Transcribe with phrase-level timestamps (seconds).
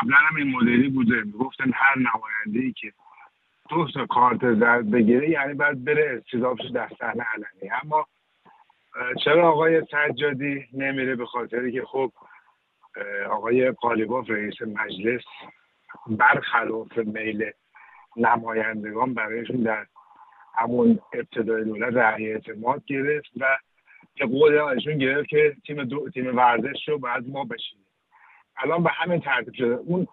[0.00, 1.22] قبلا هم این مدلی بوده.
[1.22, 2.92] می‌گفتن هر نماینده ای که
[3.68, 7.70] دو تا کارت زرد بگیره یعنی باید بره استضاف در صحنه علنی.
[7.82, 8.06] اما
[9.24, 12.12] چرا آقای سجادی نمیره به خاطری که خب
[13.30, 15.22] آقای قالیباف رئیس مجلس
[16.06, 17.50] برخلاف میل
[18.16, 19.86] نمایندگان برایشون در
[20.54, 23.58] همون ابتدای دولت رأی اعتماد گرفت و
[24.20, 27.86] یه قول ازشون گرفت که تیم دو تیم ورزش رو بعد ما بشینیم.
[28.58, 29.74] الان به همین ترتیب شده.
[29.74, 30.06] اون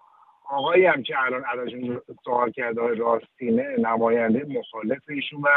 [0.48, 5.48] آقایی هم که الان ازشون سوال کرده راستینه نماینده مخالف ایشون و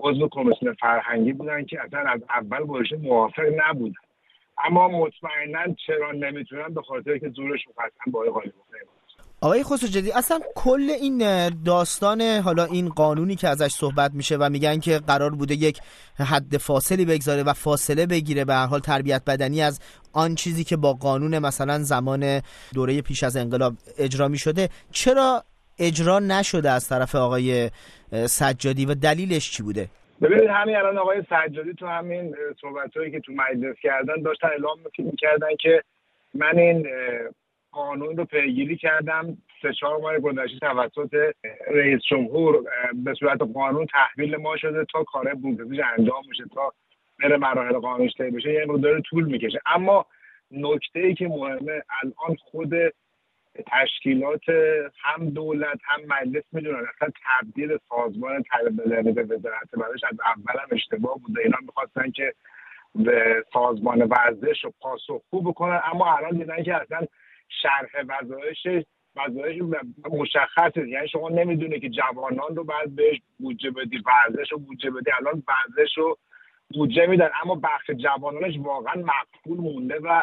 [0.00, 3.94] عضو کمیسیون فرهنگی بودن که اصلا از اول باشون موافق نبودن.
[4.64, 8.52] اما مطمئنا چرا نمی‌تونن؟ به خاطر که زورشون قطعا با آقای
[9.42, 14.80] آقای جدی اصلا کل این داستان حالا این قانونی که ازش صحبت میشه و میگن
[14.80, 15.78] که قرار بوده یک
[16.18, 19.80] حد فاصلی بگذاره و فاصله بگیره به هر حال تربیت بدنی از
[20.12, 22.40] آن چیزی که با قانون مثلا زمان
[22.74, 25.44] دوره پیش از انقلاب اجرا می‌شده چرا
[25.78, 27.70] اجرا نشده از طرف آقای
[28.26, 29.88] سجادی و دلیلش چی بوده؟
[30.22, 35.56] ببینید همین الان آقای سجادی تو همین صحبتهایی که تو مجلس کردن داشتن اعلام می‌کردن
[35.60, 35.82] که
[36.34, 36.86] من این
[37.72, 39.38] قانون رو پیگیری کردم.
[39.62, 41.34] سه چهار ماه گذشته توسط
[41.70, 46.72] رئیس جمهور به صورت قانون تحویل ما شده تا کار بودجهش انجام میشه تا
[47.22, 48.52] بره مراحل قانونش طی بشه.
[48.52, 49.60] یه مقدار طول می‌کشه.
[49.66, 50.06] اما
[50.50, 52.74] نکته ای که مهمه الان خود
[53.66, 54.48] تشکیلات
[55.02, 56.86] هم دولت هم مجلس می‌دونن.
[56.96, 62.34] اصلا تبدیل سازمان طلب به وزارت ورزش از اول هم اشتباه بوده اینا می‌خواستن که
[62.94, 65.80] به سازمان ورزش رو پاسخگو بکنن.
[65.92, 67.06] اما الان دیدن که اصلا
[67.62, 69.62] شرح وظایفش وظایفش
[70.10, 70.88] مشخصه.
[70.88, 75.10] یعنی شما نمی‌دونه که جوانان رو باید بهش بودجه بدی ورزش رو بودجه بدی.
[75.20, 76.18] الان ورزش رو
[76.74, 80.22] بودجه میدن اما بخش جوانانش واقعا مقفول مونده و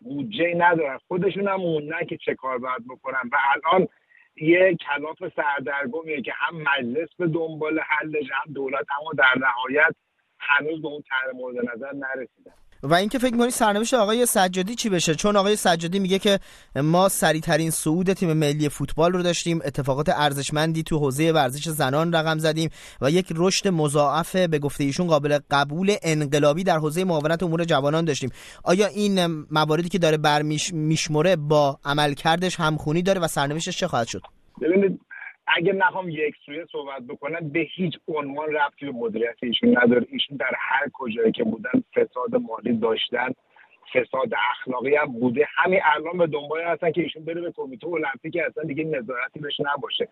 [0.00, 0.98] بودجه ندارن.
[1.08, 3.30] خودشون هم موندن که چه کار باید بکنن.
[3.32, 3.88] و الان
[4.36, 9.94] یه کلاف سردرگمیه که هم مجلس به دنبال حلش هم دولت اما در نهایت
[10.38, 14.88] هنوز به اون طرح مورد نظر نرسیدن و اینکه فکر می‌کنی سرنوشت آقای سجادی چی
[14.88, 16.38] بشه؟ چون آقای سجادی میگه که
[16.76, 22.38] ما سریعترین صعود تیم ملی فوتبال رو داشتیم اتفاقات ارزشمندی تو حوزه ورزش زنان رقم
[22.38, 22.70] زدیم
[23.00, 28.04] و یک رشد مضاعف به گفته ایشون قابل قبول انقلابی در حوزه معاونت امور جوانان
[28.04, 28.30] داشتیم.
[28.64, 34.22] آیا این مواردی که داره برمیشمره با عملکردش همخونی داره و سرنوشتش چه خواهد شد؟
[34.62, 35.00] ببینید
[35.56, 40.06] اگه نخوام یک سویه صحبت بکنم به هیچ عنوان ربطی به مدیریت ایشون نداره.
[40.10, 43.34] ایشون در هر کجایی که بودن فساد مالی داشتن
[43.92, 45.48] فساد اخلاقی هم بوده.
[45.56, 49.60] همین الان به دنبال هستن که ایشون بره به کمیته المپیک اصلا دیگه نظارتی بهش
[49.60, 50.08] نباشه.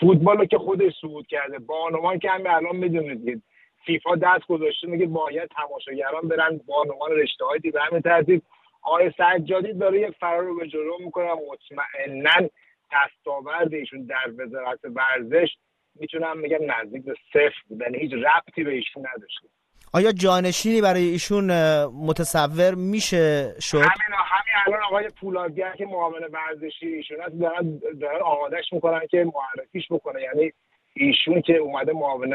[0.00, 3.42] فوتبال که خودش صعود کرده بانوان که همین الان می‌دونید
[3.86, 7.80] فیفا دست گذاشته میگه باید تماشاگران برن بانوان رشته های دیگه.
[7.80, 8.42] همین ترتیب
[8.82, 11.28] آقای سجادی داره یک فرار رو به جلو می‌کنه.
[11.32, 12.48] مطمئنا
[12.92, 15.48] دستاورد ایشون در وزارت ورزش
[15.94, 17.80] می‌تونم بگم نزدیک به صفر بود.
[17.80, 19.48] یعنی هیچ ربطی به ایشون نداشته
[19.92, 21.44] آیا جانشینی برای ایشون
[21.84, 28.22] متصور میشه شد؟ همین همین الان آقای پولادگر که معاون ورزشی ایشون هست دارن, دارن
[28.22, 30.22] آمادش می‌کنن که معرفیش بکنه.
[30.22, 30.52] یعنی
[30.94, 32.34] ایشون که اومده معاون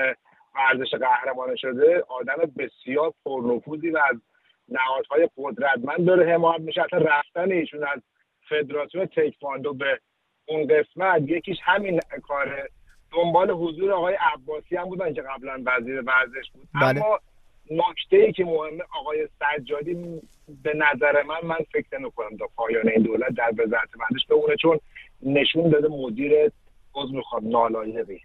[0.56, 4.18] ورزش قهرمان شده آدم بسیار پرنفوذی و از
[4.70, 6.82] نهادهای قدرتمند داره حمایت میشه.
[6.82, 8.02] اصلا رفتن ایشون از
[8.50, 10.00] فدراسیون تکواندو به
[10.46, 12.70] اون قسمت یکیش همین کاره.
[13.12, 16.68] دنبال حضور آقای عباسی هم بودن که قبلا وزیر ورزش بود.
[16.82, 17.06] بله.
[17.06, 17.20] اما
[17.72, 20.22] نکته ای که مهمه آقای سجادی
[20.64, 24.80] به نظر من من فکر نمی‌کنم تا پایان این دولت در وزارت ورزش بمونه چون
[25.22, 26.52] نشون داده مدیر
[26.96, 28.22] عضو می‌خواد نالایقی.